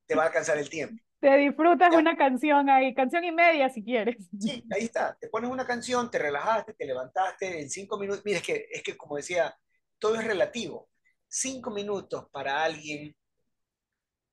[0.06, 1.02] te va a alcanzar el tiempo.
[1.20, 4.16] Te disfrutas una canción ahí, canción y media si quieres.
[4.38, 5.16] Sí, ahí está.
[5.20, 8.22] Te pones una canción, te relajaste, te levantaste en cinco minutos.
[8.24, 9.56] Mira, es que, es que como decía,
[9.98, 10.88] todo es relativo
[11.28, 13.14] cinco minutos para alguien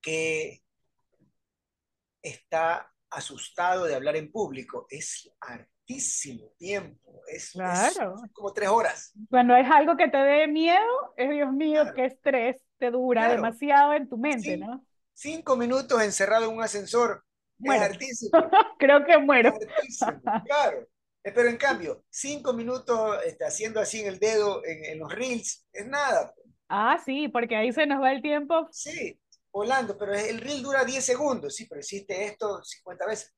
[0.02, 0.64] que
[2.22, 5.30] está asustado de hablar en público es
[5.86, 8.16] hartísimo tiempo, es, claro.
[8.34, 9.14] como tres horas.
[9.30, 13.94] Cuando es algo que te dé miedo, es Dios mío, qué estrés te dura demasiado
[13.94, 14.84] en tu mente, ¿no?
[15.14, 17.24] Cinco minutos encerrado en un ascensor
[17.64, 18.32] es hartísimo.
[18.80, 19.54] Creo que muero.
[20.46, 20.88] claro.
[21.24, 25.14] Eh, pero en cambio, cinco minutos este, haciendo así en el dedo en, en los
[25.14, 26.34] reels es nada.
[26.68, 28.68] Ah, sí, porque ahí se nos va el tiempo.
[28.72, 29.20] Sí,
[29.52, 33.34] volando, pero el reel dura 10 segundos, sí, pero hiciste esto 50 veces.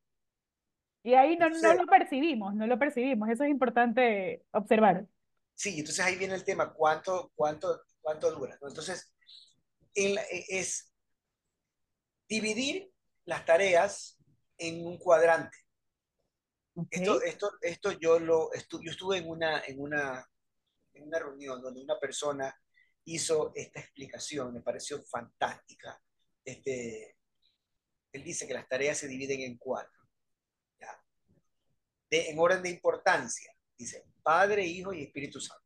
[1.08, 5.08] Y ahí no, no lo percibimos, no lo percibimos, eso es importante observar.
[5.54, 8.60] Sí, entonces ahí viene el tema, ¿cuánto, cuánto, cuánto dura?
[8.62, 9.10] Entonces,
[9.96, 10.18] e,
[10.50, 10.92] es
[12.28, 12.92] dividir
[13.24, 14.20] las tareas
[14.58, 15.58] en un cuadrante.
[16.92, 20.30] Esto, esto, esto yo lo yo estuve en una, en, una,
[20.94, 22.54] en una reunión donde una persona
[23.06, 26.02] hizo esta explicación, me pareció fantástica.
[26.44, 27.16] Este,
[28.12, 29.97] él dice que las tareas se dividen en cuatro,
[32.10, 33.52] en orden de importancia.
[33.78, 35.64] Dice Padre, Hijo y Espíritu Santo.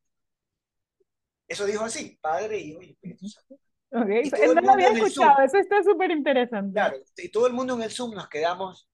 [1.47, 3.59] Eso dijo así, Padre, Hijo y Espíritu Santo.
[3.93, 4.31] Okay.
[4.41, 6.71] Él no lo había escuchado, eso está súper interesante.
[6.71, 8.89] Claro, y todo el mundo en el Zoom nos quedamos.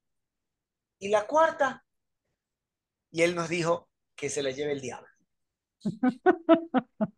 [1.00, 1.86] ¿Y la cuarta?
[3.12, 5.08] Y él nos dijo que se la lleve el diablo.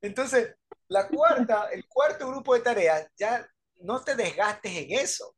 [0.00, 0.56] Entonces,
[0.88, 3.48] la cuarta, el cuarto grupo de tareas, ya
[3.82, 5.36] no te desgastes en eso,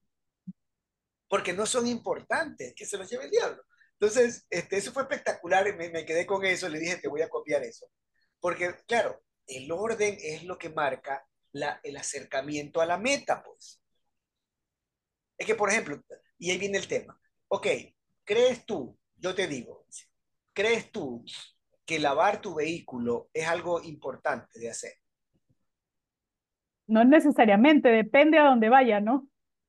[1.29, 3.63] porque no son importantes, que se los lleve el diablo.
[4.01, 7.29] Entonces, este, eso fue espectacular, me, me quedé con eso, le dije, te voy a
[7.29, 7.87] copiar eso.
[8.41, 11.27] Porque, claro, el orden es lo que marca
[11.83, 13.83] el acercamiento a la meta, pues.
[15.37, 16.01] Es que, por ejemplo,
[16.39, 17.19] y ahí viene el tema.
[17.49, 17.67] Ok,
[18.25, 19.87] ¿crees tú, yo te digo,
[20.53, 21.25] ¿crees tú
[21.85, 24.93] que lavar tu vehículo es algo importante de hacer?
[26.87, 29.29] No necesariamente, depende a dónde vaya, ¿no?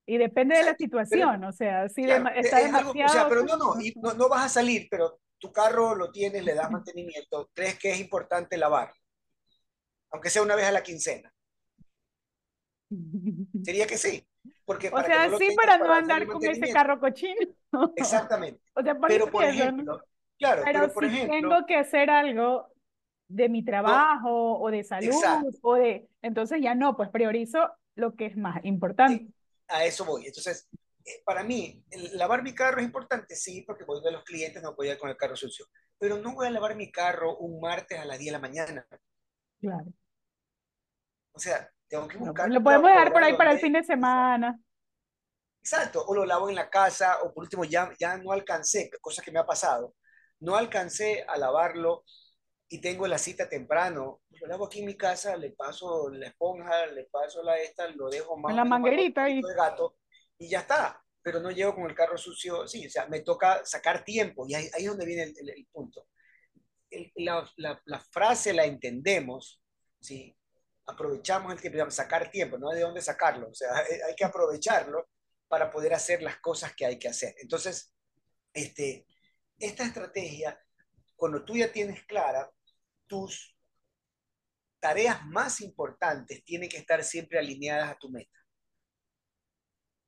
[0.10, 2.94] Y depende de la situación, o sea, si está demasiado...
[3.06, 6.44] o sea, pero no, no, no, no vas a salir, pero tu carro lo tienes,
[6.44, 8.92] le das mantenimiento, ¿crees que es importante lavar?
[10.10, 11.32] Aunque sea una vez a la quincena.
[13.64, 14.28] Sería que sí.
[14.66, 17.48] Porque o sea, sí, para no andar con ese carro cochino.
[17.96, 18.60] Exactamente.
[18.74, 20.02] o sea, pero por ejemplo,
[20.40, 22.68] claro, pero, por si ejemplo, tengo que hacer algo
[23.28, 25.14] de mi trabajo o de salud
[25.62, 27.60] o de, entonces ya no, pues priorizo
[27.94, 29.28] lo que es más importante.
[29.70, 30.28] A eso voy.
[30.28, 30.68] Entonces,
[31.06, 34.76] eh, para mí, lavar mi carro es importante, sí, porque voy de los clientes, no
[34.76, 35.66] voy a ir con el carro sucio.
[35.98, 38.88] Pero no voy a lavar mi carro un martes a las 10 de la mañana.
[39.60, 39.94] Claro.
[41.34, 42.50] O sea, tengo que pues, buscar.
[42.50, 44.60] lo podemos dejar por ahí para el fin de semana.
[45.62, 49.22] Exacto, o lo lavo en la casa, o por último ya, ya no alcancé, cosa
[49.22, 49.94] que me ha pasado,
[50.40, 52.04] no alcancé a lavarlo
[52.70, 56.86] y tengo la cita temprano, lo lavo aquí en mi casa, le paso la esponja,
[56.88, 59.98] le paso la esta, lo dejo más la manguerita y de gato
[60.38, 63.66] y ya está, pero no llego con el carro sucio, sí, o sea, me toca
[63.66, 66.08] sacar tiempo y ahí, ahí es donde viene el, punto.
[67.16, 69.62] la, la, la, frase la entendemos,
[70.00, 70.36] ¿sí?
[70.86, 75.10] aprovechamos el tiempo, sacar tiempo, no hay de dónde sacarlo, o sea, hay que aprovecharlo
[75.48, 77.36] para poder hacer las cosas que hay que hacer.
[77.42, 77.94] Entonces,
[78.54, 79.06] este,
[79.58, 80.60] esta estrategia,
[81.16, 82.50] cuando tú ya tienes clara,
[83.10, 83.58] tus
[84.80, 88.40] tareas más importantes tienen que estar siempre alineadas a tu meta.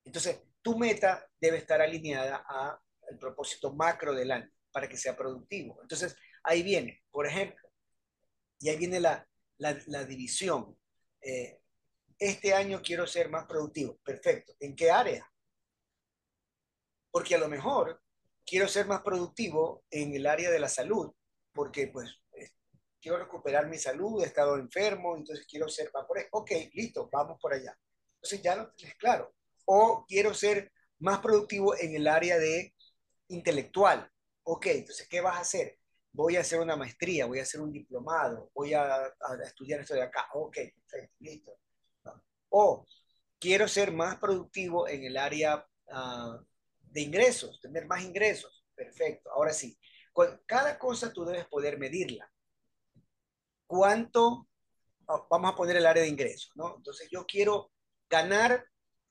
[0.06, 5.80] Entonces, tu meta debe estar alineada al propósito macro del año para que sea productivo.
[5.82, 7.70] Entonces, ahí viene, por ejemplo,
[8.60, 10.78] y ahí viene la, la, división.
[11.22, 11.60] Eh,
[12.18, 13.98] este año quiero ser más productivo.
[14.04, 14.54] Perfecto.
[14.60, 15.28] ¿En qué área?
[17.10, 18.02] Porque a lo mejor
[18.46, 21.12] quiero ser más productivo en el área de la salud,
[21.54, 22.22] porque pues
[23.02, 26.26] quiero recuperar mi salud, he estado enfermo, entonces quiero ser ahí.
[26.32, 27.78] Ok, listo, vamos por allá.
[28.16, 29.34] Entonces ya lo tienes claro.
[29.66, 32.74] O quiero ser más productivo en el área de
[33.30, 34.10] intelectual.
[34.44, 35.82] Ok, entonces, ¿qué vas a hacer?
[36.14, 40.04] voy a hacer una maestría, voy a hacer un diplomado, voy a, estudiar esto de
[40.04, 40.28] acá.
[40.34, 41.58] Ok, perfecto, listo.
[42.50, 42.86] O
[43.40, 46.40] quiero ser más productivo en el área ah,
[46.82, 48.66] de ingresos, tener más ingresos.
[48.76, 49.78] Perfecto, ahora sí.
[50.46, 52.31] Cada cosa tú debes poder medirla.
[53.72, 54.48] ¿Cuánto?
[55.08, 56.76] Ah, vamos a poner el área de ingresos, ¿no?
[56.76, 57.72] Entonces yo quiero
[58.10, 58.66] ganar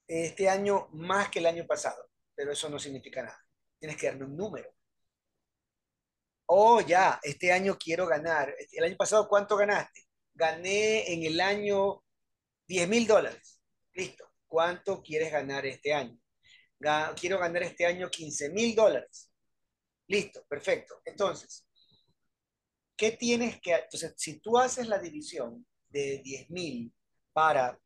[0.07, 3.41] este año más que el año pasado, pero eso no significa nada.
[3.79, 4.71] Tienes que darme un número
[6.53, 8.55] oh, ya, este año quiero ganar.
[8.73, 10.03] El año pasado, ¿cuánto ganaste?
[10.35, 12.03] Gané en el año
[12.67, 13.61] 10 mil dólares.
[13.93, 14.25] Listo.
[14.47, 16.19] ¿Cuánto quieres ganar este año?
[17.15, 19.31] quiero ganar este año 15 mil dólares.
[20.09, 21.01] Listo, perfecto.
[21.05, 21.67] Entonces,
[23.01, 26.93] ¿qué tienes que Entonces, si tú haces la división de 10 mil
[27.33, 27.81] para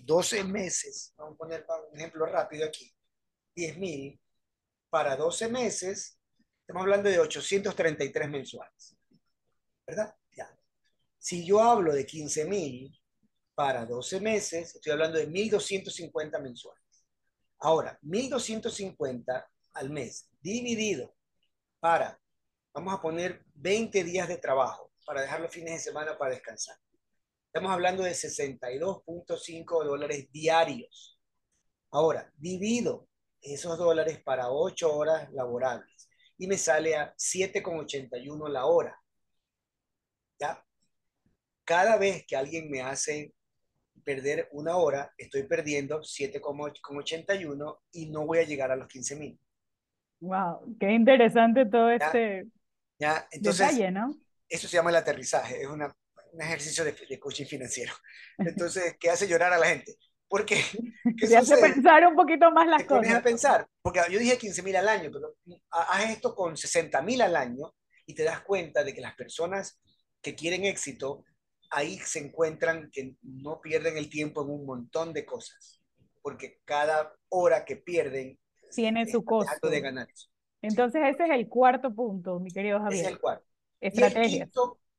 [0.00, 2.94] 12 meses, vamos a poner un ejemplo rápido aquí,
[3.56, 4.20] 10 mil
[4.90, 6.18] para 12 meses,
[6.60, 8.96] Estamos hablando de 833 mensuales.
[9.84, 10.14] ¿Verdad?
[10.36, 10.48] Ya.
[11.18, 12.96] Si yo hablo de 15 mil
[13.54, 17.04] para 12 meses, estoy hablando de 1.250 mensuales.
[17.58, 21.16] Ahora, 1.250 al mes dividido
[21.80, 22.21] para,
[22.74, 26.76] vamos a poner 20 días de trabajo para dejar los fines de semana para descansar.
[27.46, 31.20] Estamos hablando de 62.5 dólares diarios.
[31.90, 33.08] Ahora, divido
[33.42, 36.08] esos dólares para 8 horas laborables
[36.38, 38.98] y me sale a 7,81 la hora.
[40.38, 40.64] ¿Ya?
[41.64, 43.34] Cada vez que alguien me hace
[44.02, 49.38] perder una hora, estoy perdiendo 7,81 y no voy a llegar a los 15 mil.
[50.20, 52.46] Wow, qué interesante todo este
[53.02, 53.26] ¿Ya?
[53.32, 54.16] Entonces, detalle, ¿no?
[54.48, 55.92] Eso se llama el aterrizaje, es una,
[56.32, 57.92] un ejercicio de, de coaching financiero.
[58.38, 59.96] Entonces, ¿qué hace llorar a la gente?
[60.28, 60.62] Porque
[61.18, 63.14] te hace pensar un poquito más las te cosas.
[63.14, 65.34] a pensar, porque yo dije 15 mil al año, pero
[65.70, 67.74] haz esto con 60 mil al año
[68.06, 69.82] y te das cuenta de que las personas
[70.22, 71.24] que quieren éxito,
[71.70, 75.82] ahí se encuentran que no pierden el tiempo en un montón de cosas,
[76.22, 78.38] porque cada hora que pierden
[78.70, 79.68] tiene su costo.
[79.68, 80.06] de ganar
[80.62, 83.04] Entonces ese es el cuarto punto, mi querido Javier.
[83.04, 83.44] Es el cuarto.
[83.80, 84.48] Estrategia.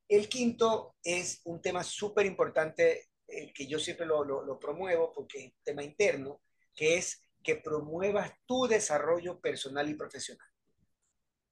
[0.10, 5.40] el quinto es un tema súper importante el que yo siempre lo, lo, promuevo porque
[5.40, 6.42] es un tema interno,
[6.76, 10.48] que es que promuevas tu desarrollo personal y profesional.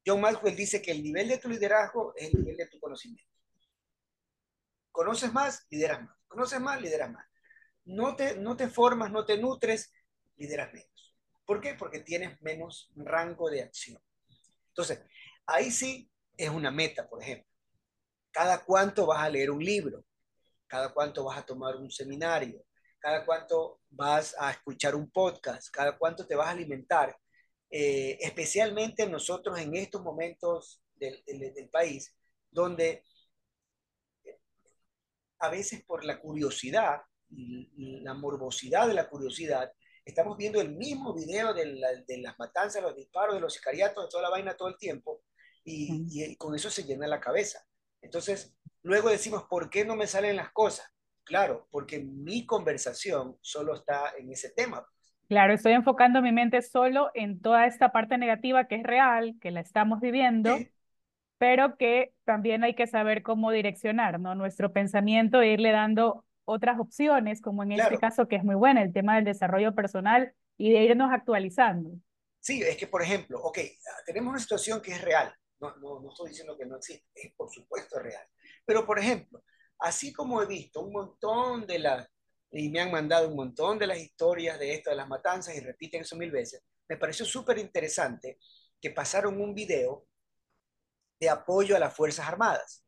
[0.05, 3.31] John Maxwell dice que el nivel de tu liderazgo es el nivel de tu conocimiento.
[4.91, 6.17] Conoces más, lideras más.
[6.27, 7.25] Conoces más, lideras más.
[7.85, 9.93] No te, no te formas, no te nutres,
[10.35, 10.90] lideras menos.
[11.45, 11.75] ¿Por qué?
[11.75, 14.01] Porque tienes menos rango de acción.
[14.69, 15.01] Entonces,
[15.45, 17.47] ahí sí es una meta, por ejemplo.
[18.31, 20.05] ¿Cada cuánto vas a leer un libro?
[20.71, 22.63] cada cuánto vas a tomar un seminario,
[22.97, 27.13] cada cuánto vas a escuchar un podcast, cada cuánto te vas a alimentar.
[27.69, 32.15] Eh, especialmente nosotros en estos momentos del, del, país,
[32.49, 33.03] donde
[35.39, 39.71] a veces por la curiosidad la morbosidad de la curiosidad,
[40.11, 41.65] estamos viendo el mismo video de,
[42.17, 45.21] las matanzas, los disparos, de los sicariatos, de toda la vaina todo el tiempo,
[45.63, 47.65] y, y, con eso se llena la cabeza.
[48.01, 50.85] Entonces, luego decimos, ¿por qué no me salen las cosas?
[51.23, 54.85] Claro, porque mi conversación solo está en ese tema.
[55.29, 59.51] Claro, estoy enfocando mi mente solo en toda esta parte negativa que es real, que
[59.51, 60.57] la estamos viviendo,
[61.37, 64.35] pero que también hay que saber cómo direccionar ¿no?
[64.35, 68.81] nuestro pensamiento e irle dando otras opciones, como en este caso que es muy buena,
[68.81, 71.91] el tema del desarrollo personal y de irnos actualizando.
[72.39, 73.59] Sí, es que, por ejemplo, ok,
[74.05, 77.33] tenemos una situación que es real, no, no, no estoy diciendo que no existe, es
[77.35, 78.25] por supuesto real,
[78.65, 79.43] pero por ejemplo,
[79.79, 82.07] así como he visto un montón de las,
[82.51, 85.59] y me han mandado un montón de las historias de esto, de las matanzas, y
[85.59, 88.37] repiten eso mil veces, me pareció súper interesante
[88.81, 90.05] que pasaron un video
[91.19, 92.83] de apoyo a las Fuerzas Armadas,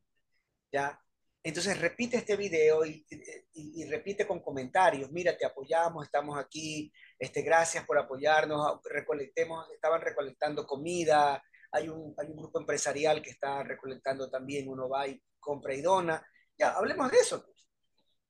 [0.71, 0.99] ¿ya?
[1.45, 3.05] Entonces repite este video y,
[3.53, 9.99] y, repite con comentarios, mira, te apoyamos, estamos aquí, este, gracias por apoyarnos, recolectemos, estaban
[9.99, 15.21] recolectando comida, hay un, hay un grupo empresarial que está recolectando también, uno va y
[15.37, 16.25] compra y dona,
[16.57, 17.43] ya, hablemos de eso.
[17.43, 17.67] Pues.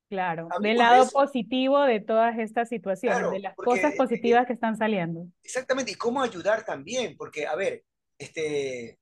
[0.10, 5.28] Claro, del lado positivo de todas estas situaciones, de las cosas positivas que están saliendo.
[5.44, 7.84] Exactamente, y cómo ayudar también, porque, a ver,
[8.18, 9.00] este,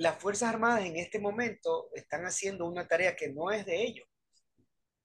[0.00, 4.08] las Fuerzas Armadas en este momento están haciendo una tarea que no es de ellos.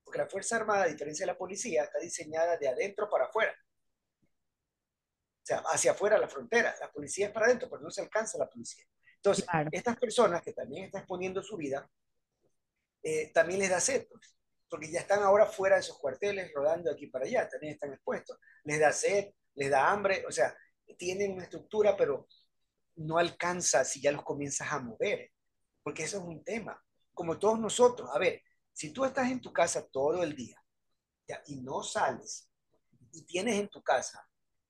[0.02, 3.54] Porque la Fuerza Armada, a diferencia de la policía, está diseñada de adentro para afuera.
[4.22, 6.74] O sea, hacia afuera la frontera.
[6.80, 8.86] La policía es para adentro, pero no se alcanza la policía.
[9.18, 11.90] Entonces, estas personas que también están exponiendo su vida,
[13.04, 14.38] eh, también les da sed, pues,
[14.70, 18.40] porque ya están ahora fuera de esos cuarteles, rodando aquí para allá, también están expuestos.
[18.64, 20.56] Les da sed, les da hambre, o sea,
[20.98, 22.30] tienen una estructura, pero
[22.96, 25.32] no alcanza si ya los comienzas a mover,
[25.84, 26.82] porque eso es un tema.
[27.14, 28.42] Como todos nosotros, a ver,
[28.74, 30.62] si tú estás en tu casa todo el día
[31.48, 32.50] y no sales
[33.12, 34.28] y tienes en tu casa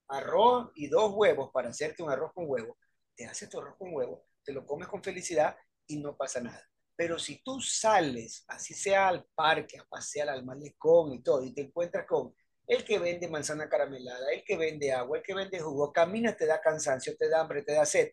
[0.08, 2.78] arroz y dos huevos para hacerte un arroz con huevo,
[3.16, 5.56] te haces tu arroz con huevo, te lo comes con felicidad
[5.88, 6.64] y no pasa nada.
[6.96, 11.54] Pero si tú sales, así sea al parque, a pasear al malecón y todo, y
[11.54, 12.34] te encuentras con
[12.68, 16.46] el que vende manzana caramelada, el que vende agua, el que vende jugo, camina, te
[16.46, 18.10] da cansancio, te da hambre, te da sed.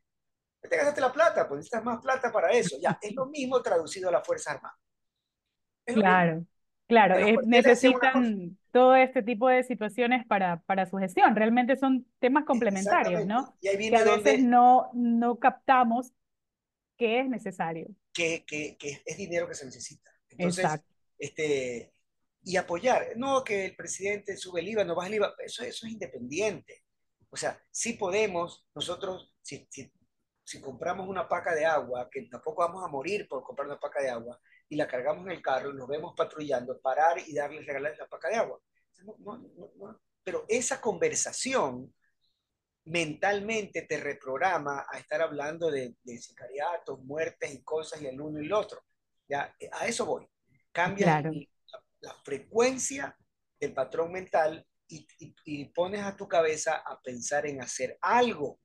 [0.60, 2.76] Te gastaste la plata, pues necesitas más plata para eso.
[2.80, 4.78] Ya, es lo mismo traducido a la Fuerza Armada.
[5.84, 6.46] Claro,
[6.86, 11.34] claro, eh, necesitan todo este tipo de situaciones para, para su gestión.
[11.34, 13.56] Realmente son temas complementarios, ¿no?
[13.60, 16.12] Y ahí viene que a veces no, no captamos
[16.96, 17.88] que es necesario.
[18.12, 20.10] Que, que, que, es dinero que se necesita.
[20.28, 20.94] Entonces, Exacto.
[21.18, 21.92] este,
[22.44, 23.16] y apoyar.
[23.16, 26.84] No que el presidente sube el IVA, no baja el IVA, eso, eso es independiente.
[27.30, 29.90] O sea, sí podemos, nosotros, si, si,
[30.44, 34.02] si, compramos una paca de agua, que tampoco vamos a morir por comprar una paca
[34.02, 37.66] de agua, y la cargamos en el carro y nos vemos patrullando, parar y darles,
[37.66, 38.60] regalarles la paca de agua.
[39.04, 41.94] No, no, no, Pero esa conversación
[42.84, 48.40] mentalmente te reprograma a estar hablando de, de sicariatos, muertes y cosas y el uno
[48.40, 48.82] y el otro.
[49.28, 50.28] Ya, a eso voy.
[50.72, 51.32] Cambia claro
[52.02, 53.16] la frecuencia
[53.58, 58.58] del patrón mental y, pones a tu cabeza a pensar en hacer algo.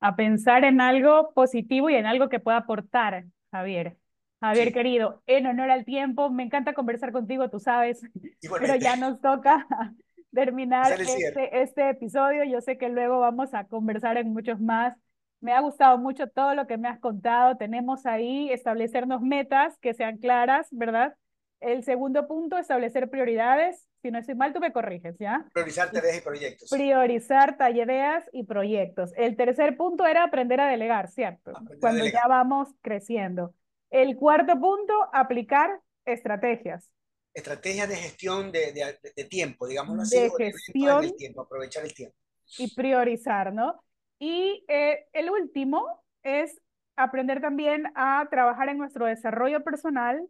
[0.00, 3.96] A pensar en algo positivo y en algo que pueda aportar, Javier.
[4.40, 8.00] Javier, querido, en honor al tiempo, me encanta conversar contigo, tú sabes,
[8.60, 9.66] pero ya nos toca
[10.32, 12.44] terminar este, este episodio.
[12.44, 14.96] Yo sé que luego vamos a conversar en muchos más.
[15.40, 17.56] Me ha gustado mucho todo lo que me has contado.
[17.56, 21.14] Tenemos ahí establecernos metas que sean claras, ¿verdad?
[21.60, 23.88] El segundo punto, establecer prioridades.
[24.00, 25.44] Si no estoy mal, tú me corriges, ¿ya?
[25.52, 26.70] Priorizar tareas y proyectos.
[26.70, 29.12] Priorizar tareas y proyectos.
[29.16, 31.52] El tercer punto era aprender a delegar, ¿cierto?
[31.80, 33.54] Cuando ya vamos creciendo.
[33.90, 36.90] El cuarto punto, aplicar estrategias.
[37.34, 38.72] Estrategias de gestión de,
[39.16, 40.18] de, tiempo, digámoslo así.
[40.18, 41.16] De gestión.
[41.16, 42.16] tiempo, aprovechar el tiempo.
[42.56, 43.82] Y priorizar, ¿no?
[44.18, 46.60] Y eh, el último es
[46.96, 50.28] aprender también a trabajar en nuestro desarrollo personal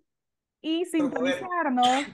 [0.61, 2.07] y sintonizarnos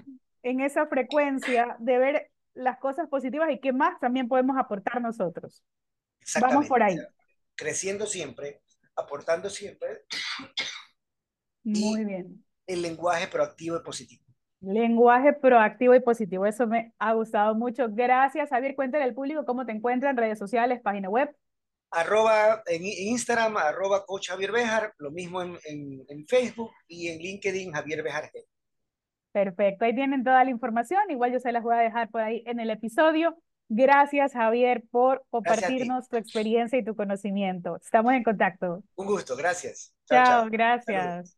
[0.42, 5.64] en esa frecuencia de ver las cosas positivas y qué más también podemos aportar nosotros.
[6.40, 6.96] Vamos por ahí.
[7.54, 8.62] Creciendo siempre,
[8.96, 10.04] aportando siempre.
[11.64, 12.44] Muy bien.
[12.66, 14.24] El lenguaje proactivo y positivo.
[14.60, 17.86] Lenguaje proactivo y positivo, eso me ha gustado mucho.
[17.90, 18.74] Gracias, Javier.
[18.74, 21.34] Cuéntale al público cómo te encuentran en redes sociales, página web
[21.94, 27.72] arroba en Instagram, arroba coach Javier Bejar, lo mismo en, en, Facebook y en LinkedIn
[27.72, 28.30] Javier Bejar
[29.32, 32.42] Perfecto, ahí tienen toda la información, igual yo se las voy a dejar por ahí
[32.46, 33.36] en el episodio.
[33.68, 37.76] Gracias Javier por compartirnos tu experiencia y tu conocimiento.
[37.76, 38.84] Estamos en contacto.
[38.94, 39.94] Un gusto, gracias.
[40.06, 41.36] Chao, gracias.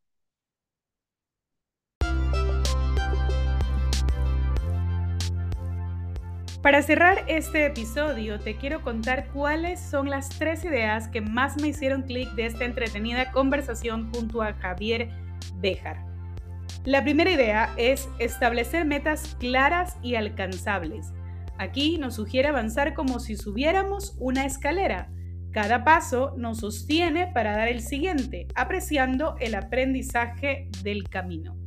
[6.66, 11.68] Para cerrar este episodio, te quiero contar cuáles son las tres ideas que más me
[11.68, 15.08] hicieron clic de esta entretenida conversación junto a Javier
[15.60, 16.04] Béjar.
[16.84, 21.12] La primera idea es establecer metas claras y alcanzables.
[21.56, 25.08] Aquí nos sugiere avanzar como si subiéramos una escalera.
[25.52, 31.65] Cada paso nos sostiene para dar el siguiente, apreciando el aprendizaje del camino.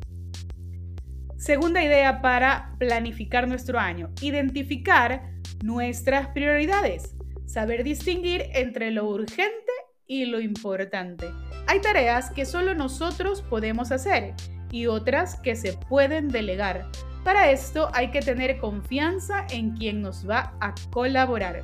[1.39, 5.21] Segunda idea para planificar nuestro año, identificar
[5.63, 7.15] nuestras prioridades,
[7.45, 9.71] saber distinguir entre lo urgente
[10.05, 11.29] y lo importante.
[11.65, 14.33] Hay tareas que solo nosotros podemos hacer
[14.69, 16.91] y otras que se pueden delegar.
[17.23, 21.61] Para esto hay que tener confianza en quien nos va a colaborar.